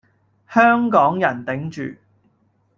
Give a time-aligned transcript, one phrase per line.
[0.49, 1.95] 香港人頂住